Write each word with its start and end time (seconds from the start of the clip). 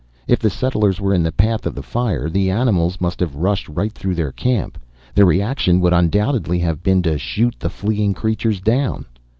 If 0.27 0.39
the 0.39 0.49
settlers 0.49 0.99
were 0.99 1.13
in 1.13 1.21
the 1.21 1.31
path 1.31 1.67
of 1.67 1.75
the 1.75 1.83
fire, 1.83 2.27
the 2.27 2.49
animals 2.49 2.99
must 2.99 3.19
have 3.19 3.35
rushed 3.35 3.69
right 3.69 3.91
through 3.93 4.15
their 4.15 4.31
camp. 4.31 4.79
Their 5.13 5.27
reaction 5.27 5.79
would 5.79 5.93
undoubtedly 5.93 6.57
have 6.57 6.81
been 6.81 7.03
to 7.03 7.19
shoot 7.19 7.55
the 7.59 7.69
fleeing 7.69 8.15
creatures 8.15 8.59
down. 8.61 9.05